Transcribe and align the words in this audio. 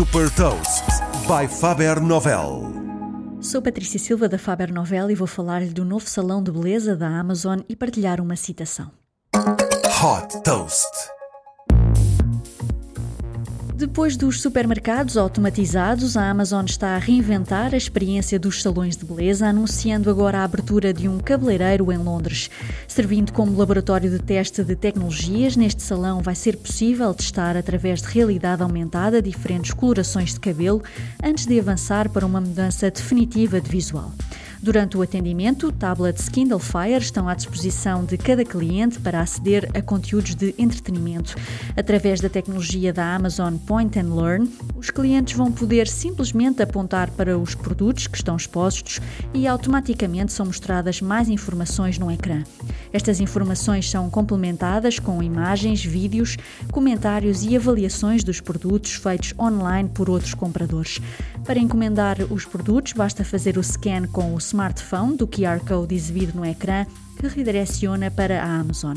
Super 0.00 0.30
Toast 0.30 0.86
by 1.28 1.46
Faber 1.46 2.00
Novel. 2.00 2.72
Sou 3.38 3.60
Patrícia 3.60 3.98
Silva 3.98 4.30
da 4.30 4.38
Faber 4.38 4.72
Novel 4.72 5.10
e 5.10 5.14
vou 5.14 5.26
falar-lhe 5.26 5.74
do 5.74 5.84
novo 5.84 6.08
salão 6.08 6.42
de 6.42 6.50
beleza 6.50 6.96
da 6.96 7.06
Amazon 7.06 7.60
e 7.68 7.76
partilhar 7.76 8.18
uma 8.18 8.34
citação. 8.34 8.90
Hot 9.34 10.42
Toast. 10.42 10.88
Depois 13.80 14.14
dos 14.14 14.42
supermercados 14.42 15.16
automatizados, 15.16 16.14
a 16.14 16.28
Amazon 16.28 16.66
está 16.66 16.96
a 16.96 16.98
reinventar 16.98 17.72
a 17.72 17.78
experiência 17.78 18.38
dos 18.38 18.60
salões 18.60 18.94
de 18.94 19.06
beleza, 19.06 19.46
anunciando 19.48 20.10
agora 20.10 20.40
a 20.40 20.44
abertura 20.44 20.92
de 20.92 21.08
um 21.08 21.18
cabeleireiro 21.18 21.90
em 21.90 21.96
Londres. 21.96 22.50
Servindo 22.86 23.32
como 23.32 23.56
laboratório 23.56 24.10
de 24.10 24.18
teste 24.18 24.62
de 24.62 24.76
tecnologias, 24.76 25.56
neste 25.56 25.82
salão 25.82 26.20
vai 26.20 26.34
ser 26.34 26.58
possível 26.58 27.14
testar 27.14 27.56
através 27.56 28.02
de 28.02 28.08
realidade 28.08 28.62
aumentada 28.62 29.22
diferentes 29.22 29.72
colorações 29.72 30.34
de 30.34 30.40
cabelo 30.40 30.82
antes 31.24 31.46
de 31.46 31.58
avançar 31.58 32.10
para 32.10 32.26
uma 32.26 32.38
mudança 32.38 32.90
definitiva 32.90 33.62
de 33.62 33.70
visual. 33.70 34.12
Durante 34.62 34.94
o 34.94 35.00
atendimento, 35.00 35.72
tablets 35.72 36.28
Kindle 36.28 36.58
Fire 36.58 36.98
estão 36.98 37.26
à 37.26 37.34
disposição 37.34 38.04
de 38.04 38.18
cada 38.18 38.44
cliente 38.44 39.00
para 39.00 39.20
aceder 39.20 39.70
a 39.72 39.80
conteúdos 39.80 40.34
de 40.34 40.54
entretenimento. 40.58 41.34
Através 41.74 42.20
da 42.20 42.28
tecnologia 42.28 42.92
da 42.92 43.14
Amazon 43.14 43.56
Point 43.56 43.98
and 43.98 44.14
Learn, 44.14 44.50
os 44.76 44.90
clientes 44.90 45.34
vão 45.34 45.50
poder 45.50 45.88
simplesmente 45.88 46.62
apontar 46.62 47.10
para 47.12 47.38
os 47.38 47.54
produtos 47.54 48.06
que 48.06 48.18
estão 48.18 48.36
expostos 48.36 49.00
e 49.32 49.46
automaticamente 49.46 50.30
são 50.30 50.44
mostradas 50.44 51.00
mais 51.00 51.30
informações 51.30 51.98
no 51.98 52.10
ecrã. 52.10 52.44
Estas 52.92 53.18
informações 53.18 53.88
são 53.88 54.10
complementadas 54.10 54.98
com 54.98 55.22
imagens, 55.22 55.82
vídeos, 55.82 56.36
comentários 56.70 57.42
e 57.44 57.56
avaliações 57.56 58.22
dos 58.22 58.42
produtos 58.42 58.92
feitos 58.92 59.32
online 59.38 59.88
por 59.88 60.10
outros 60.10 60.34
compradores. 60.34 61.00
Para 61.46 61.58
encomendar 61.58 62.18
os 62.30 62.44
produtos, 62.44 62.92
basta 62.92 63.24
fazer 63.24 63.56
o 63.56 63.62
scan 63.62 64.06
com 64.12 64.34
o 64.34 64.49
smartphone 64.50 65.16
do 65.16 65.28
QR 65.28 65.60
Code 65.60 65.94
exibido 65.94 66.36
no 66.36 66.44
ecrã 66.44 66.84
que 67.18 67.28
redireciona 67.28 68.10
para 68.10 68.42
a 68.42 68.58
Amazon. 68.58 68.96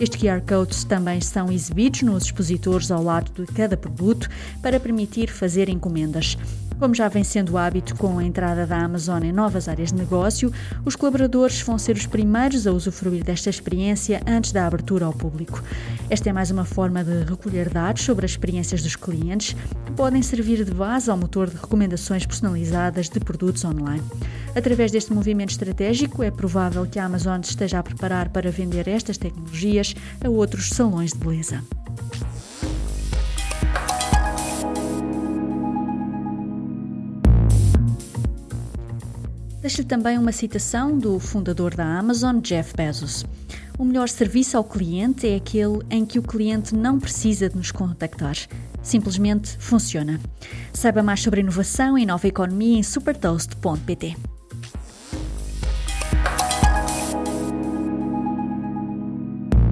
Estes 0.00 0.20
QR 0.20 0.40
Codes 0.40 0.84
também 0.84 1.20
são 1.20 1.50
exibidos 1.50 2.02
nos 2.02 2.24
expositores 2.24 2.90
ao 2.90 3.02
lado 3.02 3.32
de 3.32 3.52
cada 3.52 3.76
produto 3.76 4.28
para 4.62 4.78
permitir 4.78 5.28
fazer 5.28 5.68
encomendas. 5.68 6.36
Como 6.78 6.94
já 6.94 7.08
vem 7.08 7.22
sendo 7.22 7.58
hábito 7.58 7.94
com 7.94 8.18
a 8.18 8.24
entrada 8.24 8.66
da 8.66 8.76
Amazon 8.76 9.22
em 9.22 9.32
novas 9.32 9.68
áreas 9.68 9.90
de 9.90 9.98
negócio, 9.98 10.52
os 10.84 10.96
colaboradores 10.96 11.60
vão 11.60 11.78
ser 11.78 11.96
os 11.96 12.06
primeiros 12.06 12.66
a 12.66 12.72
usufruir 12.72 13.22
desta 13.22 13.50
experiência 13.50 14.20
antes 14.26 14.50
da 14.50 14.66
abertura 14.66 15.06
ao 15.06 15.12
público. 15.12 15.62
Esta 16.10 16.30
é 16.30 16.32
mais 16.32 16.50
uma 16.50 16.64
forma 16.64 17.04
de 17.04 17.24
recolher 17.24 17.68
dados 17.68 18.02
sobre 18.02 18.24
as 18.24 18.32
experiências 18.32 18.82
dos 18.82 18.96
clientes 18.96 19.56
que 19.86 19.92
podem 19.92 20.22
servir 20.22 20.64
de 20.64 20.72
base 20.72 21.10
ao 21.10 21.16
motor 21.16 21.48
de 21.48 21.56
recomendações 21.56 22.26
personalizadas 22.26 23.08
de 23.08 23.20
produtos 23.20 23.64
online. 23.64 24.02
Através 24.54 24.92
deste 24.92 25.12
movimento 25.12 25.50
estratégico, 25.50 26.22
é 26.22 26.30
provável 26.30 26.86
que 26.86 26.98
a 26.98 27.06
Amazon 27.06 27.40
esteja 27.40 27.78
a 27.78 27.82
preparar 27.82 28.28
para 28.28 28.50
vender 28.50 28.86
estas 28.86 29.16
tecnologias 29.16 29.94
a 30.22 30.28
outros 30.28 30.68
salões 30.68 31.12
de 31.12 31.18
beleza. 31.18 31.62
Deixo-lhe 39.62 39.86
também 39.86 40.18
uma 40.18 40.32
citação 40.32 40.98
do 40.98 41.18
fundador 41.18 41.74
da 41.74 41.86
Amazon, 41.98 42.40
Jeff 42.40 42.74
Bezos. 42.76 43.24
O 43.78 43.84
melhor 43.84 44.08
serviço 44.08 44.56
ao 44.56 44.64
cliente 44.64 45.26
é 45.26 45.36
aquele 45.36 45.78
em 45.88 46.04
que 46.04 46.18
o 46.18 46.22
cliente 46.22 46.74
não 46.74 46.98
precisa 47.00 47.48
de 47.48 47.56
nos 47.56 47.70
contactar. 47.70 48.36
Simplesmente 48.82 49.56
funciona. 49.58 50.20
Saiba 50.74 51.02
mais 51.02 51.22
sobre 51.22 51.40
inovação 51.40 51.96
e 51.96 52.04
nova 52.04 52.26
economia 52.26 52.78
em 52.78 52.82
supertoast.pt. 52.82 54.31